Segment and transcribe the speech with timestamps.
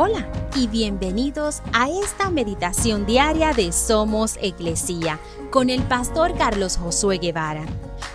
[0.00, 5.18] Hola y bienvenidos a esta meditación diaria de Somos Iglesia
[5.50, 7.64] con el pastor Carlos Josué Guevara.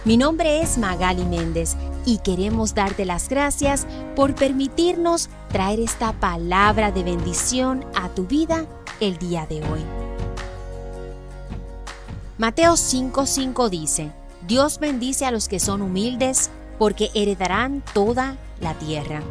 [0.06, 1.76] Mi nombre es Magali Méndez
[2.06, 3.86] y queremos darte las gracias
[4.16, 8.66] por permitirnos traer esta palabra de bendición a tu vida
[9.02, 9.84] el día de hoy.
[12.38, 14.10] Mateo 5:5 dice,
[14.48, 19.22] Dios bendice a los que son humildes porque heredarán toda la tierra.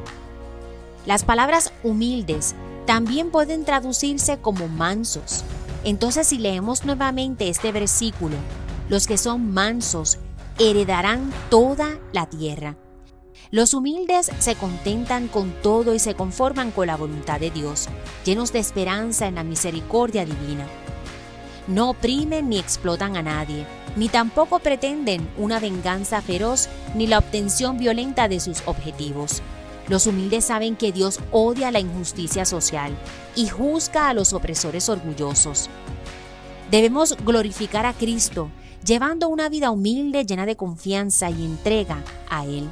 [1.04, 2.54] Las palabras humildes
[2.86, 5.44] también pueden traducirse como mansos.
[5.84, 8.36] Entonces si leemos nuevamente este versículo,
[8.88, 10.18] los que son mansos
[10.60, 12.76] heredarán toda la tierra.
[13.50, 17.88] Los humildes se contentan con todo y se conforman con la voluntad de Dios,
[18.24, 20.66] llenos de esperanza en la misericordia divina.
[21.66, 27.76] No oprimen ni explotan a nadie, ni tampoco pretenden una venganza feroz ni la obtención
[27.76, 29.42] violenta de sus objetivos.
[29.88, 32.96] Los humildes saben que Dios odia la injusticia social
[33.34, 35.68] y juzga a los opresores orgullosos.
[36.70, 38.48] Debemos glorificar a Cristo,
[38.84, 42.70] llevando una vida humilde llena de confianza y entrega a Él.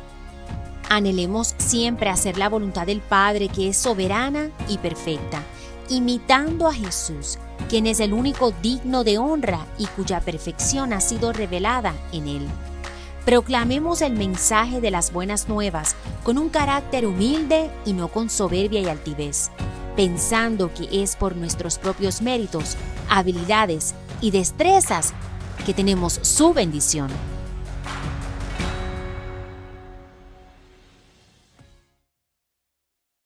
[0.88, 5.42] Anhelemos siempre hacer la voluntad del Padre que es soberana y perfecta,
[5.88, 11.32] imitando a Jesús, quien es el único digno de honra y cuya perfección ha sido
[11.32, 12.48] revelada en Él.
[13.24, 18.80] Proclamemos el mensaje de las buenas nuevas con un carácter humilde y no con soberbia
[18.80, 19.50] y altivez,
[19.94, 22.76] pensando que es por nuestros propios méritos,
[23.10, 25.12] habilidades y destrezas
[25.66, 27.10] que tenemos su bendición.